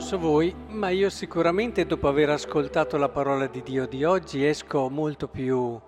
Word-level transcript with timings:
Non 0.00 0.08
so 0.08 0.18
voi, 0.18 0.54
ma 0.68 0.88
io 0.88 1.10
sicuramente 1.10 1.84
dopo 1.84 2.08
aver 2.08 2.30
ascoltato 2.30 2.96
la 2.96 3.10
parola 3.10 3.46
di 3.46 3.62
Dio 3.62 3.86
di 3.86 4.02
oggi 4.02 4.46
esco 4.46 4.88
molto 4.88 5.28
più 5.28 5.78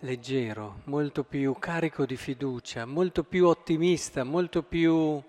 leggero, 0.00 0.80
molto 0.86 1.22
più 1.22 1.54
carico 1.56 2.04
di 2.06 2.16
fiducia, 2.16 2.84
molto 2.86 3.22
più 3.22 3.46
ottimista, 3.46 4.24
molto 4.24 4.64
più 4.64 5.22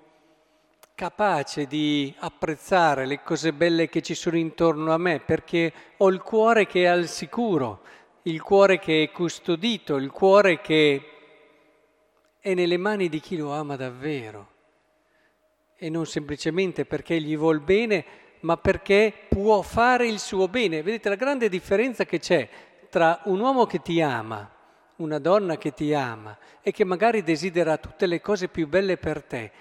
capace 0.96 1.68
di 1.68 2.12
apprezzare 2.18 3.06
le 3.06 3.22
cose 3.22 3.54
belle 3.54 3.88
che 3.88 4.02
ci 4.02 4.16
sono 4.16 4.38
intorno 4.38 4.92
a 4.92 4.98
me, 4.98 5.20
perché 5.20 5.72
ho 5.98 6.10
il 6.10 6.24
cuore 6.24 6.66
che 6.66 6.86
è 6.86 6.88
al 6.88 7.06
sicuro, 7.06 7.82
il 8.24 8.42
cuore 8.42 8.80
che 8.80 9.04
è 9.04 9.12
custodito, 9.12 9.96
il 9.96 10.10
cuore 10.10 10.60
che 10.60 11.02
è 12.40 12.56
nelle 12.56 12.78
mani 12.78 13.10
di 13.10 13.20
chi 13.20 13.38
lo 13.38 13.54
ama 13.54 13.76
davvero 13.76 14.56
e 15.78 15.90
non 15.90 16.06
semplicemente 16.06 16.86
perché 16.86 17.22
gli 17.22 17.38
vuol 17.38 17.62
bene, 17.62 18.06
ma 18.42 18.58
perché 18.58 19.14
può 19.30 19.62
fare 19.62 20.08
il 20.08 20.20
suo 20.20 20.48
bene. 20.48 20.82
Vedete 20.82 21.10
la 21.10 21.16
grande 21.16 21.50
differenza 21.50 22.06
che 22.06 22.20
c'è 22.20 22.48
tra 22.90 23.22
un 23.26 23.40
uomo 23.40 23.66
che 23.66 23.82
ti 23.82 24.02
ama, 24.02 24.50
una 24.98 25.20
donna 25.20 25.58
che 25.58 25.74
ti 25.74 25.94
ama 25.94 26.38
e 26.62 26.72
che 26.72 26.84
magari 26.84 27.22
desidera 27.22 27.78
tutte 27.78 28.08
le 28.08 28.22
cose 28.22 28.48
più 28.48 28.68
belle 28.68 28.98
per 28.98 29.24
te, 29.24 29.52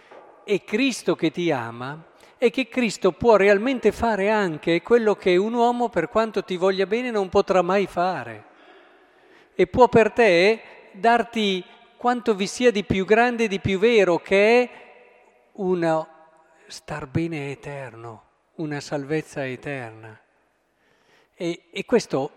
e 0.44 0.64
Cristo 0.64 1.14
che 1.14 1.30
ti 1.30 1.50
ama, 1.50 2.02
e 2.38 2.50
che 2.50 2.68
Cristo 2.68 3.12
può 3.12 3.36
realmente 3.36 3.92
fare 3.92 4.30
anche 4.30 4.82
quello 4.82 5.14
che 5.14 5.36
un 5.36 5.54
uomo, 5.54 5.88
per 5.88 6.08
quanto 6.08 6.44
ti 6.44 6.56
voglia 6.56 6.86
bene, 6.86 7.10
non 7.10 7.28
potrà 7.28 7.62
mai 7.62 7.86
fare. 7.86 8.44
E 9.54 9.66
può 9.66 9.88
per 9.88 10.12
te 10.12 10.60
darti 10.92 11.64
quanto 11.96 12.34
vi 12.34 12.46
sia 12.46 12.70
di 12.70 12.84
più 12.84 13.04
grande 13.04 13.44
e 13.44 13.48
di 13.48 13.58
più 13.58 13.78
vero, 13.78 14.18
che 14.18 14.62
è 14.62 14.70
uno 15.56 16.08
star 16.66 17.06
bene 17.06 17.50
eterno, 17.50 18.22
una 18.56 18.80
salvezza 18.80 19.46
eterna. 19.46 20.18
E, 21.34 21.68
e 21.70 21.84
questo, 21.84 22.30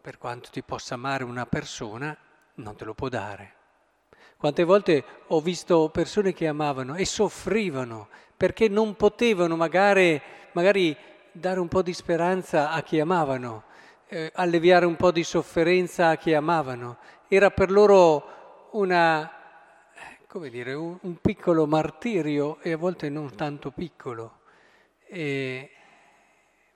per 0.00 0.18
quanto 0.18 0.50
ti 0.50 0.62
possa 0.62 0.94
amare 0.94 1.24
una 1.24 1.46
persona, 1.46 2.16
non 2.54 2.76
te 2.76 2.84
lo 2.84 2.94
può 2.94 3.08
dare. 3.08 3.54
Quante 4.36 4.64
volte 4.64 5.04
ho 5.28 5.40
visto 5.40 5.90
persone 5.90 6.32
che 6.32 6.46
amavano 6.46 6.94
e 6.94 7.04
soffrivano 7.04 8.08
perché 8.36 8.68
non 8.68 8.96
potevano 8.96 9.54
magari, 9.56 10.20
magari 10.52 10.96
dare 11.32 11.60
un 11.60 11.68
po' 11.68 11.82
di 11.82 11.92
speranza 11.92 12.70
a 12.70 12.82
chi 12.82 12.98
amavano, 12.98 13.64
eh, 14.06 14.32
alleviare 14.34 14.86
un 14.86 14.96
po' 14.96 15.10
di 15.10 15.22
sofferenza 15.24 16.08
a 16.08 16.16
chi 16.16 16.32
amavano. 16.32 16.96
Era 17.28 17.50
per 17.50 17.70
loro 17.70 18.68
una 18.72 19.30
come 20.30 20.48
dire, 20.48 20.74
un, 20.74 20.96
un 21.00 21.16
piccolo 21.20 21.66
martirio 21.66 22.60
e 22.60 22.70
a 22.70 22.76
volte 22.76 23.08
non 23.08 23.34
tanto 23.34 23.72
piccolo. 23.72 24.42
E 25.04 25.70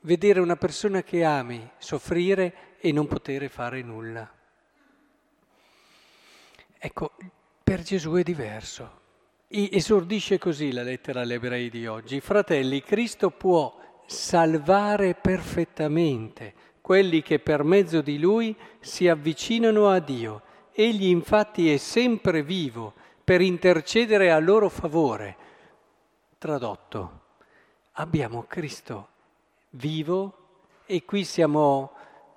vedere 0.01 0.41
una 0.41 0.57
persona 0.57 1.05
che 1.05 1.23
ami 1.23 1.71
soffrire 1.79 2.75
e 2.81 2.91
non 2.91 3.07
poter 3.07 3.49
fare 3.49 3.81
nulla. 3.81 4.29
Ecco, 6.77 7.13
per 7.63 7.83
Gesù 7.83 8.15
è 8.15 8.25
diverso. 8.25 9.03
Esordisce 9.47 10.37
così 10.37 10.73
la 10.73 10.83
lettera 10.83 11.21
agli 11.21 11.35
ebrei 11.35 11.71
di 11.71 11.87
oggi. 11.87 12.21
Fratelli, 12.21 12.83
Cristo 12.83 13.31
può 13.31 14.03
salvare 14.05 15.15
perfettamente 15.15 16.55
quelli 16.81 17.23
che 17.23 17.39
per 17.39 17.63
mezzo 17.63 18.01
di 18.01 18.19
Lui 18.19 18.57
si 18.81 19.07
avvicinano 19.07 19.89
a 19.89 20.01
Dio. 20.01 20.43
Egli 20.73 21.07
infatti 21.07 21.73
è 21.73 21.77
sempre 21.77 22.43
vivo 22.43 22.95
per 23.25 23.41
intercedere 23.41 24.31
a 24.31 24.39
loro 24.39 24.69
favore. 24.69 25.37
Tradotto, 26.37 27.21
abbiamo 27.93 28.45
Cristo 28.47 29.09
vivo 29.71 30.33
e 30.85 31.05
qui 31.05 31.25
siamo 31.25 31.93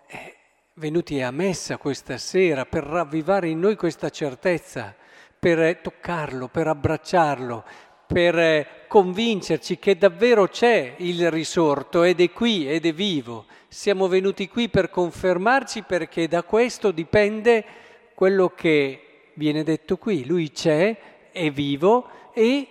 eh, 0.07 0.35
venuti 0.75 1.21
a 1.21 1.31
messa 1.31 1.77
questa 1.77 2.17
sera 2.17 2.65
per 2.65 2.85
ravvivare 2.85 3.49
in 3.49 3.59
noi 3.59 3.75
questa 3.75 4.09
certezza, 4.09 4.95
per 5.37 5.79
toccarlo, 5.81 6.47
per 6.47 6.67
abbracciarlo, 6.67 7.63
per 8.07 8.39
eh, 8.39 8.67
convincerci 8.87 9.77
che 9.77 9.97
davvero 9.97 10.47
c'è 10.47 10.95
il 10.99 11.29
risorto 11.29 12.03
ed 12.03 12.21
è 12.21 12.31
qui 12.31 12.69
ed 12.69 12.85
è 12.85 12.93
vivo. 12.93 13.45
Siamo 13.67 14.07
venuti 14.07 14.47
qui 14.47 14.69
per 14.69 14.89
confermarci 14.89 15.81
perché 15.81 16.29
da 16.29 16.43
questo 16.43 16.91
dipende 16.91 17.65
quello 18.13 18.53
che 18.55 19.06
viene 19.37 19.63
detto 19.63 19.97
qui, 19.97 20.25
lui 20.25 20.51
c'è, 20.51 21.29
è 21.31 21.51
vivo 21.51 22.09
e 22.33 22.67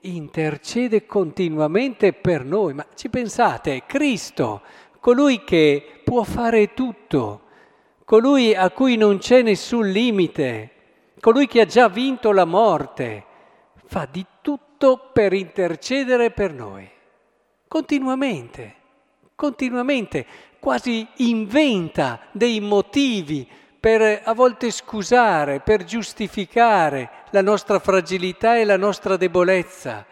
intercede 0.00 1.06
continuamente 1.06 2.12
per 2.12 2.44
noi. 2.44 2.74
Ma 2.74 2.86
ci 2.94 3.08
pensate, 3.08 3.84
Cristo, 3.86 4.60
colui 4.98 5.44
che 5.44 6.00
può 6.04 6.22
fare 6.24 6.74
tutto, 6.74 7.42
colui 8.04 8.54
a 8.54 8.70
cui 8.70 8.96
non 8.96 9.18
c'è 9.18 9.42
nessun 9.42 9.88
limite, 9.88 10.70
colui 11.20 11.46
che 11.46 11.60
ha 11.60 11.66
già 11.66 11.88
vinto 11.88 12.32
la 12.32 12.44
morte, 12.44 13.24
fa 13.86 14.06
di 14.10 14.24
tutto 14.40 15.10
per 15.12 15.32
intercedere 15.32 16.30
per 16.30 16.52
noi, 16.52 16.88
continuamente, 17.68 18.74
continuamente, 19.36 20.26
quasi 20.58 21.06
inventa 21.16 22.20
dei 22.32 22.60
motivi 22.60 23.48
per 23.80 24.20
a 24.22 24.34
volte 24.34 24.70
scusare, 24.70 25.60
per 25.60 25.84
giustificare 25.84 27.10
la 27.30 27.40
nostra 27.40 27.78
fragilità 27.78 28.58
e 28.58 28.64
la 28.66 28.76
nostra 28.76 29.16
debolezza. 29.16 30.04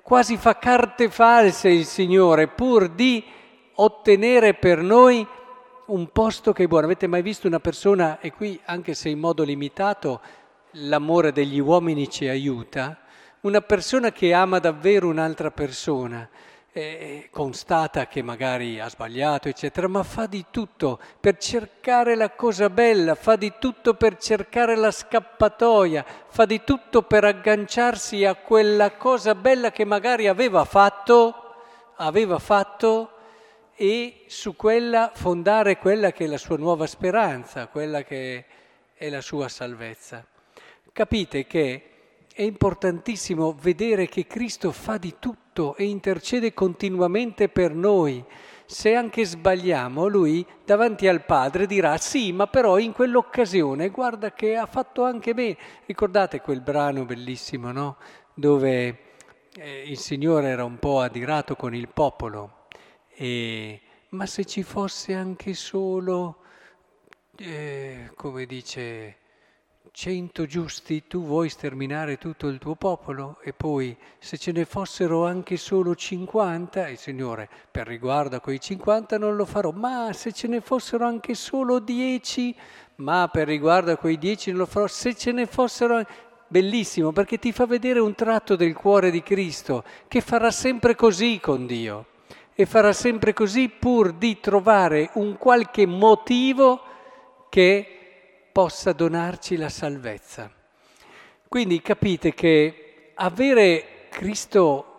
Quasi 0.00 0.36
fa 0.36 0.56
carte 0.58 1.10
false 1.10 1.68
il 1.68 1.84
Signore 1.84 2.46
pur 2.46 2.88
di 2.88 3.24
ottenere 3.74 4.54
per 4.54 4.78
noi 4.78 5.26
un 5.86 6.12
posto 6.12 6.52
che 6.52 6.64
è 6.64 6.66
buono. 6.68 6.86
Avete 6.86 7.08
mai 7.08 7.22
visto 7.22 7.48
una 7.48 7.58
persona, 7.58 8.20
e 8.20 8.32
qui 8.32 8.60
anche 8.66 8.94
se 8.94 9.08
in 9.08 9.18
modo 9.18 9.42
limitato 9.42 10.20
l'amore 10.70 11.32
degli 11.32 11.58
uomini 11.58 12.08
ci 12.08 12.28
aiuta, 12.28 13.00
una 13.40 13.60
persona 13.60 14.12
che 14.12 14.32
ama 14.32 14.60
davvero 14.60 15.08
un'altra 15.08 15.50
persona, 15.50 16.28
eh, 16.76 17.28
constata 17.30 18.06
che 18.06 18.20
magari 18.20 18.78
ha 18.78 18.90
sbagliato, 18.90 19.48
eccetera, 19.48 19.88
ma 19.88 20.02
fa 20.02 20.26
di 20.26 20.44
tutto 20.50 21.00
per 21.18 21.38
cercare 21.38 22.14
la 22.14 22.32
cosa 22.32 22.68
bella, 22.68 23.14
fa 23.14 23.36
di 23.36 23.54
tutto 23.58 23.94
per 23.94 24.18
cercare 24.18 24.76
la 24.76 24.90
scappatoia, 24.90 26.04
fa 26.28 26.44
di 26.44 26.62
tutto 26.64 27.00
per 27.00 27.24
agganciarsi 27.24 28.26
a 28.26 28.34
quella 28.34 28.92
cosa 28.96 29.34
bella 29.34 29.70
che 29.70 29.86
magari 29.86 30.28
aveva 30.28 30.66
fatto, 30.66 31.54
aveva 31.96 32.38
fatto 32.38 33.12
e 33.74 34.24
su 34.26 34.54
quella 34.54 35.12
fondare 35.14 35.78
quella 35.78 36.12
che 36.12 36.24
è 36.24 36.28
la 36.28 36.36
sua 36.36 36.58
nuova 36.58 36.86
speranza, 36.86 37.68
quella 37.68 38.02
che 38.02 38.44
è 38.92 39.08
la 39.08 39.22
sua 39.22 39.48
salvezza. 39.48 40.22
Capite 40.92 41.46
che 41.46 41.90
è 42.34 42.42
importantissimo 42.42 43.54
vedere 43.58 44.08
che 44.08 44.26
Cristo 44.26 44.72
fa 44.72 44.98
di 44.98 45.14
tutto 45.18 45.44
e 45.76 45.84
intercede 45.84 46.52
continuamente 46.52 47.48
per 47.48 47.74
noi. 47.74 48.22
Se 48.66 48.94
anche 48.94 49.24
sbagliamo, 49.24 50.06
lui 50.06 50.44
davanti 50.64 51.06
al 51.06 51.24
Padre 51.24 51.66
dirà 51.66 51.96
sì, 51.98 52.32
ma 52.32 52.46
però 52.48 52.78
in 52.78 52.92
quell'occasione 52.92 53.90
guarda 53.90 54.32
che 54.32 54.56
ha 54.56 54.66
fatto 54.66 55.04
anche 55.04 55.32
me. 55.34 55.56
Ricordate 55.86 56.40
quel 56.40 56.60
brano 56.60 57.04
bellissimo, 57.04 57.70
no? 57.70 57.96
Dove 58.34 58.98
eh, 59.54 59.82
il 59.86 59.98
Signore 59.98 60.48
era 60.48 60.64
un 60.64 60.78
po' 60.78 61.00
adirato 61.00 61.54
con 61.56 61.74
il 61.74 61.88
popolo. 61.88 62.66
E, 63.08 63.80
ma 64.10 64.26
se 64.26 64.44
ci 64.44 64.62
fosse 64.62 65.14
anche 65.14 65.54
solo, 65.54 66.42
eh, 67.36 68.10
come 68.14 68.46
dice 68.46 69.16
cento 69.98 70.44
giusti, 70.44 71.06
tu 71.06 71.24
vuoi 71.24 71.48
sterminare 71.48 72.18
tutto 72.18 72.48
il 72.48 72.58
tuo 72.58 72.74
popolo? 72.74 73.38
E 73.42 73.54
poi, 73.54 73.96
se 74.18 74.36
ce 74.36 74.52
ne 74.52 74.66
fossero 74.66 75.24
anche 75.24 75.56
solo 75.56 75.94
cinquanta, 75.94 76.86
il 76.90 76.98
Signore, 76.98 77.48
per 77.70 77.86
riguardo 77.86 78.36
a 78.36 78.40
quei 78.40 78.60
cinquanta 78.60 79.16
non 79.16 79.36
lo 79.36 79.46
farò, 79.46 79.70
ma 79.70 80.12
se 80.12 80.32
ce 80.32 80.48
ne 80.48 80.60
fossero 80.60 81.06
anche 81.06 81.34
solo 81.34 81.78
dieci, 81.78 82.54
ma 82.96 83.30
per 83.32 83.46
riguardo 83.46 83.90
a 83.90 83.96
quei 83.96 84.18
dieci 84.18 84.50
non 84.50 84.58
lo 84.60 84.66
farò, 84.66 84.86
se 84.86 85.14
ce 85.14 85.32
ne 85.32 85.46
fossero... 85.46 86.04
Bellissimo, 86.46 87.10
perché 87.10 87.38
ti 87.38 87.50
fa 87.50 87.64
vedere 87.64 87.98
un 87.98 88.14
tratto 88.14 88.54
del 88.54 88.74
cuore 88.74 89.10
di 89.10 89.22
Cristo, 89.22 89.82
che 90.08 90.20
farà 90.20 90.50
sempre 90.50 90.94
così 90.94 91.40
con 91.40 91.66
Dio 91.66 92.06
e 92.54 92.66
farà 92.66 92.92
sempre 92.92 93.32
così 93.32 93.70
pur 93.70 94.12
di 94.12 94.40
trovare 94.40 95.08
un 95.14 95.38
qualche 95.38 95.86
motivo 95.86 96.82
che 97.48 97.95
possa 98.56 98.94
donarci 98.94 99.58
la 99.58 99.68
salvezza. 99.68 100.50
Quindi 101.46 101.82
capite 101.82 102.32
che 102.32 103.12
avere 103.16 104.06
Cristo 104.08 104.94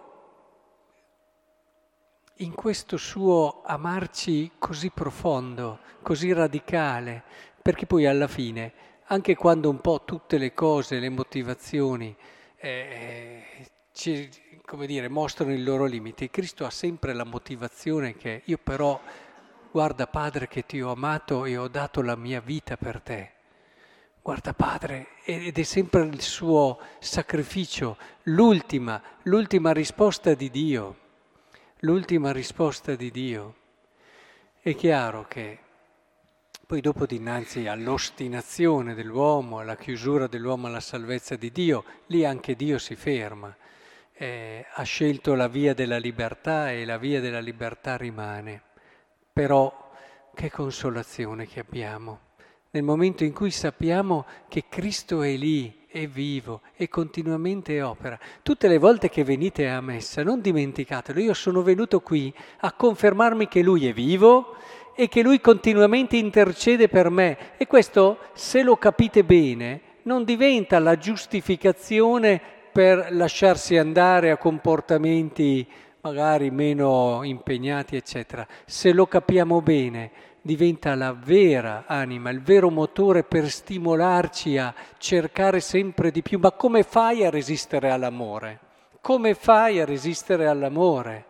in 2.36 2.54
questo 2.54 2.98
suo 2.98 3.63
amarci 3.65 4.51
così 4.59 4.92
profondo, 4.92 5.80
così 6.04 6.31
radicale, 6.33 7.24
perché 7.59 7.88
poi 7.88 8.06
alla 8.06 8.27
fine, 8.27 8.74
anche 9.06 9.36
quando 9.36 9.71
un 9.71 9.81
po' 9.81 10.04
tutte 10.06 10.38
le 10.38 10.54
cose, 10.54 11.00
le 11.00 11.09
motivazioni 11.09 12.15
eh, 12.57 13.44
ci, 13.92 14.30
dire, 14.86 15.07
mostrano 15.07 15.51
i 15.51 15.63
loro 15.63 15.86
limiti. 15.86 16.30
Cristo 16.30 16.63
ha 16.63 16.69
sempre 16.69 17.12
la 17.13 17.25
motivazione 17.25 18.15
che 18.15 18.44
io 18.45 18.59
però, 18.59 19.01
guarda 19.71 20.06
Padre 20.06 20.48
che 20.48 20.63
ti 20.63 20.80
ho 20.80 20.92
amato 20.92 21.45
e 21.45 21.57
ho 21.57 21.68
dato 21.68 22.04
la 22.04 22.15
mia 22.15 22.39
vita 22.39 22.77
per 22.77 23.01
te. 23.01 23.31
Guarda 24.28 24.52
Padre, 24.52 25.08
ed 25.24 25.58
è 25.58 25.64
sempre 25.64 26.02
il 26.02 26.20
suo 26.20 26.80
sacrificio, 27.00 27.96
l'ultima, 28.24 29.02
l'ultima 29.22 29.72
risposta 29.72 30.34
di 30.34 30.50
Dio, 30.50 30.98
l'ultima 31.80 32.34
risposta 32.34 32.96
di 32.96 33.10
Dio. 33.10 33.56
È 34.60 34.76
chiaro 34.76 35.28
che 35.30 35.60
poi 36.66 36.82
dopo 36.82 37.06
dinanzi 37.06 37.68
all'ostinazione 37.68 38.96
dell'uomo, 38.96 39.60
alla 39.60 39.78
chiusura 39.78 40.28
dell'uomo 40.28 40.68
alla 40.68 40.82
salvezza 40.82 41.38
di 41.38 41.50
Dio, 41.50 41.86
lì 42.08 42.26
anche 42.26 42.58
Dio 42.58 42.80
si 42.80 42.98
ferma. 42.98 43.56
Eh, 44.12 44.66
ha 44.70 44.84
scelto 44.84 45.36
la 45.36 45.48
via 45.48 45.74
della 45.74 46.00
libertà 46.00 46.70
e 46.70 46.84
la 46.84 46.98
via 46.98 47.22
della 47.22 47.40
libertà 47.40 47.96
rimane. 47.96 48.62
Però 49.32 49.90
che 50.36 50.52
consolazione 50.52 51.48
che 51.48 51.62
abbiamo 51.62 52.27
nel 52.78 52.86
momento 52.86 53.24
in 53.24 53.34
cui 53.34 53.50
sappiamo 53.50 54.26
che 54.48 54.66
Cristo 54.70 55.24
è 55.24 55.36
lì, 55.36 55.74
è 55.88 56.06
vivo 56.06 56.62
e 56.76 56.88
continuamente 56.90 57.82
opera. 57.82 58.20
Tutte 58.44 58.68
le 58.68 58.78
volte 58.78 59.10
che 59.10 59.24
venite 59.24 59.68
a 59.68 59.82
messa, 59.82 60.22
non 60.22 60.42
dimenticatelo, 60.42 61.20
io 61.20 61.34
sono 61.34 61.64
venuto 61.64 62.02
qui 62.02 62.32
a 62.60 62.72
confermarmi 62.74 63.48
che 63.48 63.64
Lui 63.64 63.88
è 63.88 63.94
vivo 63.94 64.56
e 64.96 65.08
che 65.10 65.24
Lui 65.24 65.42
continuamente 65.42 66.18
intercede 66.18 66.88
per 66.88 67.10
me. 67.10 67.58
E 67.58 67.66
questo, 67.66 68.20
se 68.34 68.62
lo 68.62 68.76
capite 68.78 69.24
bene, 69.24 69.82
non 70.04 70.24
diventa 70.24 70.78
la 70.78 70.98
giustificazione 70.98 72.40
per 72.72 73.08
lasciarsi 73.10 73.76
andare 73.76 74.30
a 74.30 74.38
comportamenti 74.38 75.68
magari 76.02 76.52
meno 76.52 77.22
impegnati, 77.24 77.96
eccetera. 77.96 78.48
Se 78.66 78.94
lo 78.94 79.08
capiamo 79.08 79.62
bene, 79.64 80.12
diventa 80.48 80.96
la 80.96 81.12
vera 81.14 81.84
anima, 81.86 82.30
il 82.30 82.42
vero 82.42 82.70
motore 82.70 83.24
per 83.24 83.50
stimolarci 83.50 84.58
a 84.58 84.74
cercare 84.98 85.60
sempre 85.60 86.10
di 86.10 86.22
più. 86.22 86.40
Ma 86.40 86.54
come 86.54 86.84
fai 86.84 87.26
a 87.26 87.30
resistere 87.30 87.92
all'amore? 87.92 88.60
Come 89.02 89.34
fai 89.34 89.82
a 89.82 89.86
resistere 89.86 90.48
all'amore? 90.48 91.26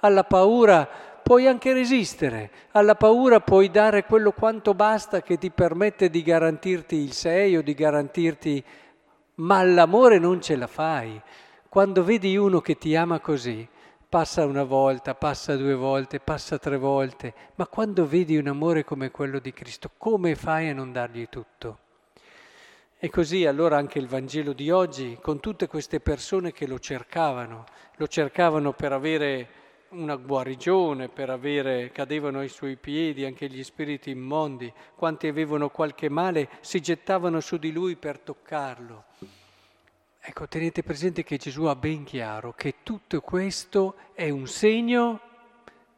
Alla 0.00 0.24
paura 0.24 0.88
puoi 1.22 1.46
anche 1.46 1.74
resistere, 1.74 2.50
alla 2.72 2.94
paura 2.94 3.40
puoi 3.40 3.70
dare 3.70 4.04
quello 4.04 4.32
quanto 4.32 4.72
basta 4.72 5.20
che 5.20 5.36
ti 5.36 5.50
permette 5.50 6.08
di 6.08 6.22
garantirti 6.22 6.96
il 6.96 7.12
sei 7.12 7.56
o 7.58 7.62
di 7.62 7.74
garantirti, 7.74 8.64
ma 9.36 9.58
all'amore 9.58 10.18
non 10.18 10.40
ce 10.40 10.56
la 10.56 10.66
fai. 10.66 11.20
Quando 11.68 12.02
vedi 12.02 12.36
uno 12.36 12.60
che 12.60 12.76
ti 12.76 12.96
ama 12.96 13.20
così, 13.20 13.68
passa 14.12 14.44
una 14.44 14.64
volta, 14.64 15.14
passa 15.14 15.56
due 15.56 15.72
volte, 15.72 16.20
passa 16.20 16.58
tre 16.58 16.76
volte, 16.76 17.32
ma 17.54 17.66
quando 17.66 18.06
vedi 18.06 18.36
un 18.36 18.46
amore 18.46 18.84
come 18.84 19.10
quello 19.10 19.38
di 19.38 19.54
Cristo, 19.54 19.90
come 19.96 20.34
fai 20.34 20.68
a 20.68 20.74
non 20.74 20.92
dargli 20.92 21.30
tutto? 21.30 21.78
E 22.98 23.08
così 23.08 23.46
allora 23.46 23.78
anche 23.78 23.98
il 23.98 24.08
Vangelo 24.08 24.52
di 24.52 24.70
oggi, 24.70 25.16
con 25.18 25.40
tutte 25.40 25.66
queste 25.66 26.00
persone 26.00 26.52
che 26.52 26.66
lo 26.66 26.78
cercavano, 26.78 27.64
lo 27.96 28.06
cercavano 28.06 28.74
per 28.74 28.92
avere 28.92 29.48
una 29.92 30.16
guarigione, 30.16 31.08
per 31.08 31.30
avere, 31.30 31.90
cadevano 31.90 32.40
ai 32.40 32.50
suoi 32.50 32.76
piedi 32.76 33.24
anche 33.24 33.48
gli 33.48 33.64
spiriti 33.64 34.10
immondi, 34.10 34.70
quanti 34.94 35.26
avevano 35.26 35.70
qualche 35.70 36.10
male 36.10 36.50
si 36.60 36.82
gettavano 36.82 37.40
su 37.40 37.56
di 37.56 37.72
lui 37.72 37.96
per 37.96 38.18
toccarlo. 38.18 39.04
Ecco, 40.24 40.46
tenete 40.46 40.84
presente 40.84 41.24
che 41.24 41.36
Gesù 41.36 41.64
ha 41.64 41.74
ben 41.74 42.04
chiaro 42.04 42.54
che 42.54 42.76
tutto 42.84 43.20
questo 43.20 43.96
è 44.14 44.30
un 44.30 44.46
segno, 44.46 45.20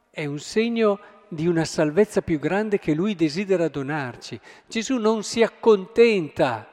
è 0.09 0.25
un 0.25 0.39
segno 0.39 0.99
di 1.27 1.45
una 1.45 1.63
salvezza 1.63 2.23
più 2.23 2.39
grande 2.39 2.79
che 2.79 2.95
Lui 2.95 3.13
desidera 3.13 3.67
donarci. 3.67 4.39
Gesù 4.65 4.97
non 4.97 5.21
si 5.21 5.43
accontenta 5.43 6.71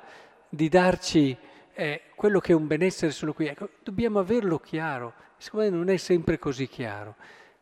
di 0.48 0.70
darci 0.70 1.36
eh, 1.74 2.00
quello 2.14 2.40
che 2.40 2.52
è 2.52 2.54
un 2.54 2.66
benessere 2.66 3.12
solo 3.12 3.34
qui. 3.34 3.48
Ecco, 3.48 3.68
dobbiamo 3.82 4.18
averlo 4.18 4.58
chiaro, 4.58 5.12
secondo 5.36 5.68
me 5.68 5.76
non 5.76 5.88
è 5.90 5.98
sempre 5.98 6.38
così 6.38 6.66
chiaro. 6.66 7.16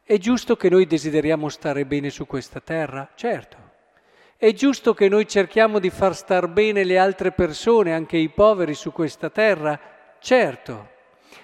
È 0.04 0.18
giusto 0.18 0.54
che 0.54 0.70
noi 0.70 0.86
desideriamo 0.86 1.48
stare 1.48 1.84
bene 1.84 2.10
su 2.10 2.26
questa 2.26 2.60
terra? 2.60 3.10
Certo. 3.16 3.69
È 4.42 4.54
giusto 4.54 4.94
che 4.94 5.10
noi 5.10 5.28
cerchiamo 5.28 5.78
di 5.78 5.90
far 5.90 6.16
star 6.16 6.48
bene 6.48 6.82
le 6.82 6.96
altre 6.96 7.30
persone, 7.30 7.92
anche 7.92 8.16
i 8.16 8.30
poveri 8.30 8.72
su 8.72 8.90
questa 8.90 9.28
terra? 9.28 9.78
Certo. 10.18 10.88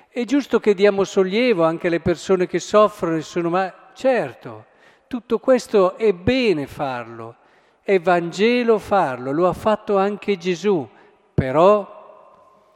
È 0.08 0.25
giusto 0.25 0.60
che 0.60 0.72
diamo 0.72 1.04
sollievo 1.04 1.62
anche 1.62 1.88
alle 1.88 2.00
persone 2.00 2.46
che 2.46 2.58
soffrono 2.58 3.16
e 3.16 3.20
sono 3.20 3.50
ma 3.50 3.90
certo. 3.93 4.64
Tutto 5.08 5.38
questo 5.40 5.98
è 5.98 6.14
bene 6.14 6.66
farlo, 6.66 7.37
è 7.82 8.00
Vangelo 8.00 8.78
farlo, 8.78 9.31
lo 9.31 9.46
ha 9.46 9.52
fatto 9.52 9.99
anche 9.99 10.38
Gesù, 10.38 10.88
però 11.34 12.75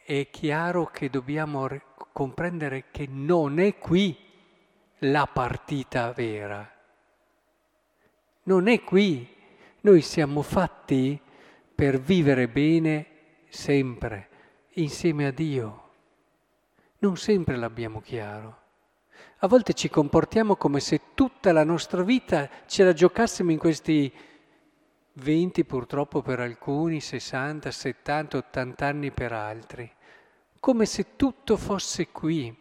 è 0.00 0.28
chiaro 0.30 0.90
che 0.92 1.10
dobbiamo 1.10 1.68
comprendere 2.12 2.84
che 2.92 3.08
non 3.10 3.58
è 3.58 3.76
qui 3.78 4.16
la 4.98 5.26
partita 5.26 6.12
vera. 6.12 6.70
Non 8.44 8.68
è 8.68 8.80
qui 8.84 9.34
noi 9.86 10.00
siamo 10.00 10.42
fatti 10.42 11.16
per 11.72 12.00
vivere 12.00 12.48
bene 12.48 13.06
sempre, 13.48 14.28
insieme 14.74 15.26
a 15.26 15.30
Dio. 15.30 15.90
Non 16.98 17.16
sempre 17.16 17.54
l'abbiamo 17.54 18.00
chiaro. 18.00 18.62
A 19.38 19.46
volte 19.46 19.74
ci 19.74 19.88
comportiamo 19.88 20.56
come 20.56 20.80
se 20.80 21.12
tutta 21.14 21.52
la 21.52 21.62
nostra 21.62 22.02
vita 22.02 22.50
ce 22.66 22.82
la 22.82 22.92
giocassimo 22.92 23.52
in 23.52 23.58
questi 23.58 24.12
20 25.12 25.64
purtroppo 25.64 26.20
per 26.20 26.40
alcuni, 26.40 27.00
60, 27.00 27.70
70, 27.70 28.38
80 28.38 28.86
anni 28.86 29.12
per 29.12 29.32
altri, 29.32 29.88
come 30.58 30.84
se 30.84 31.14
tutto 31.14 31.56
fosse 31.56 32.08
qui. 32.08 32.52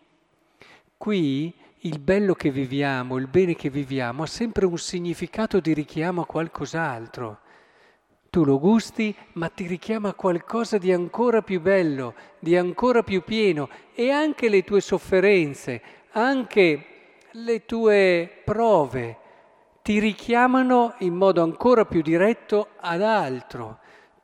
Qui 0.96 1.52
il 1.80 2.00
bello 2.00 2.34
che 2.34 2.50
viviamo, 2.50 3.18
il 3.18 3.28
bene 3.28 3.56
che 3.56 3.70
viviamo 3.70 4.24
ha 4.24 4.28
sempre 4.28 4.66
un 4.66 4.78
significato 4.78 5.60
di 5.60 5.74
richiamo 5.74 6.22
a 6.22 6.26
qualcos'altro. 6.26 7.40
Tu 8.30 8.44
lo 8.44 8.60
gusti, 8.60 9.16
ma 9.34 9.50
ti 9.50 9.68
richiama 9.68 10.10
a 10.10 10.14
qualcosa 10.14 10.78
di 10.78 10.92
ancora 10.92 11.42
più 11.42 11.62
bello, 11.62 12.16
di 12.40 12.58
ancora 12.58 13.04
più 13.04 13.24
pieno 13.24 13.70
e 13.94 14.10
anche 14.10 14.50
le 14.50 14.64
tue 14.64 14.82
sofferenze, 14.82 15.82
anche 16.12 16.86
le 17.32 17.66
tue 17.66 18.42
prove 18.44 19.18
ti 19.82 20.00
richiamano 20.00 20.96
in 21.00 21.14
modo 21.14 21.44
ancora 21.44 21.86
più 21.86 22.02
diretto 22.02 22.70
ad 22.78 23.02
altro. 23.04 23.80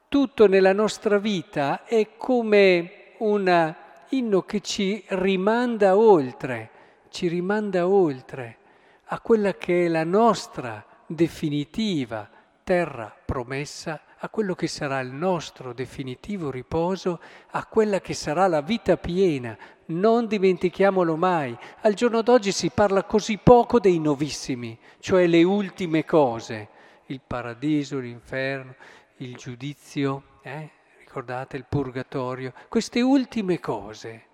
Tutto 0.10 0.48
nella 0.48 0.74
nostra 0.74 1.20
vita 1.20 1.86
è 1.86 2.18
come 2.18 3.14
un 3.20 3.76
inno 4.10 4.42
che 4.42 4.60
ci 4.60 5.04
rimanda 5.10 5.96
oltre 5.96 6.72
ci 7.12 7.28
rimanda 7.28 7.88
oltre 7.88 8.58
a 9.06 9.20
quella 9.20 9.54
che 9.54 9.86
è 9.86 9.88
la 9.90 10.06
nostra 10.06 10.84
definitiva 11.06 12.28
terra 12.64 13.14
promessa, 13.26 14.02
a 14.18 14.30
quello 14.30 14.56
che 14.56 14.68
sarà 14.68 15.02
il 15.02 15.12
nostro 15.12 15.74
definitivo 15.74 16.50
riposo, 16.50 17.20
a 17.50 17.66
quella 17.66 18.00
che 18.00 18.14
sarà 18.14 18.48
la 18.48 18.62
vita 18.62 18.96
piena. 18.96 19.58
Non 19.88 20.26
dimentichiamolo 20.28 21.18
mai. 21.18 21.58
Al 21.82 21.96
giorno 21.96 22.22
d'oggi 22.22 22.54
si 22.54 22.70
parla 22.70 23.04
così 23.04 23.38
poco 23.38 23.80
dei 23.80 24.00
novissimi, 24.00 24.80
cioè 25.00 25.28
le 25.28 25.44
ultime 25.44 26.06
cose, 26.06 26.70
il 27.08 27.20
paradiso, 27.26 28.00
l'inferno, 28.00 28.76
il 29.18 29.36
giudizio, 29.36 30.24
eh? 30.44 30.70
ricordate 31.00 31.58
il 31.58 31.66
purgatorio, 31.68 32.54
queste 32.70 33.02
ultime 33.02 33.60
cose. 33.60 34.28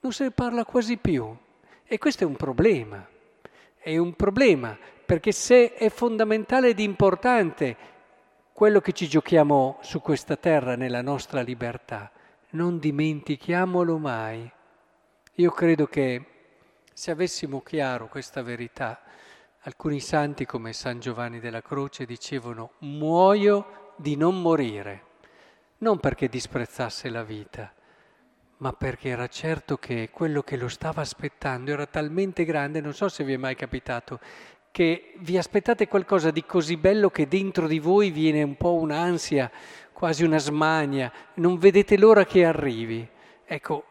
Non 0.00 0.12
se 0.12 0.24
ne 0.24 0.30
parla 0.32 0.64
quasi 0.64 0.96
più. 0.96 1.44
E 1.88 1.98
questo 1.98 2.24
è 2.24 2.26
un 2.26 2.34
problema, 2.34 3.08
è 3.78 3.96
un 3.96 4.14
problema, 4.14 4.76
perché 5.06 5.30
se 5.30 5.74
è 5.74 5.88
fondamentale 5.88 6.70
ed 6.70 6.80
importante 6.80 7.76
quello 8.52 8.80
che 8.80 8.92
ci 8.92 9.06
giochiamo 9.06 9.78
su 9.82 10.00
questa 10.00 10.34
terra 10.34 10.74
nella 10.74 11.00
nostra 11.00 11.42
libertà, 11.42 12.10
non 12.50 12.80
dimentichiamolo 12.80 13.98
mai. 13.98 14.50
Io 15.34 15.50
credo 15.52 15.86
che 15.86 16.24
se 16.92 17.12
avessimo 17.12 17.62
chiaro 17.62 18.08
questa 18.08 18.42
verità, 18.42 19.02
alcuni 19.60 20.00
santi 20.00 20.44
come 20.44 20.72
San 20.72 20.98
Giovanni 20.98 21.38
della 21.38 21.62
Croce 21.62 22.04
dicevano 22.04 22.72
muoio 22.78 23.92
di 23.94 24.16
non 24.16 24.42
morire, 24.42 25.04
non 25.78 26.00
perché 26.00 26.28
disprezzasse 26.28 27.08
la 27.10 27.22
vita, 27.22 27.72
ma 28.58 28.72
perché 28.72 29.08
era 29.08 29.26
certo 29.28 29.76
che 29.76 30.10
quello 30.10 30.42
che 30.42 30.56
lo 30.56 30.68
stava 30.68 31.02
aspettando 31.02 31.70
era 31.70 31.86
talmente 31.86 32.44
grande, 32.44 32.80
non 32.80 32.94
so 32.94 33.08
se 33.08 33.24
vi 33.24 33.34
è 33.34 33.36
mai 33.36 33.54
capitato, 33.54 34.20
che 34.70 35.14
vi 35.18 35.38
aspettate 35.38 35.88
qualcosa 35.88 36.30
di 36.30 36.44
così 36.44 36.76
bello 36.76 37.10
che 37.10 37.28
dentro 37.28 37.66
di 37.66 37.78
voi 37.78 38.10
viene 38.10 38.42
un 38.42 38.56
po' 38.56 38.74
un'ansia, 38.74 39.50
quasi 39.92 40.24
una 40.24 40.38
smania, 40.38 41.10
non 41.34 41.58
vedete 41.58 41.96
l'ora 41.96 42.24
che 42.24 42.44
arrivi. 42.44 43.08
Ecco, 43.44 43.84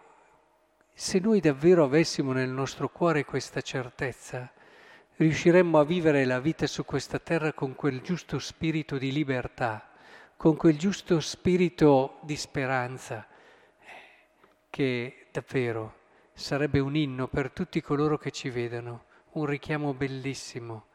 Se 0.97 1.19
noi 1.19 1.41
davvero 1.41 1.83
avessimo 1.83 2.31
nel 2.31 2.49
nostro 2.49 2.87
cuore 2.87 3.25
questa 3.25 3.59
certezza, 3.59 4.49
riusciremmo 5.17 5.77
a 5.77 5.83
vivere 5.83 6.23
la 6.23 6.39
vita 6.39 6.67
su 6.67 6.85
questa 6.85 7.19
terra 7.19 7.51
con 7.51 7.75
quel 7.75 7.99
giusto 7.99 8.39
spirito 8.39 8.97
di 8.97 9.11
libertà, 9.11 9.89
con 10.37 10.55
quel 10.55 10.77
giusto 10.77 11.19
spirito 11.19 12.19
di 12.21 12.37
speranza, 12.37 13.27
che 14.75 15.27
davvero 15.31 15.93
sarebbe 16.33 16.79
un 16.79 16.97
inno 16.97 17.29
per 17.29 17.49
tutti 17.51 17.79
coloro 17.79 18.17
che 18.17 18.31
ci 18.31 18.49
vedono, 18.49 19.05
un 19.35 19.45
richiamo 19.45 19.93
bellissimo, 19.93 20.87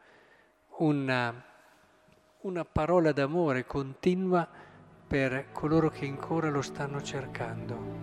una, 0.77 1.33
una 2.41 2.63
parola 2.63 3.11
d'amore 3.11 3.65
continua 3.65 4.47
per 5.07 5.51
coloro 5.51 5.89
che 5.89 6.05
ancora 6.05 6.51
lo 6.51 6.61
stanno 6.61 7.01
cercando. 7.01 8.00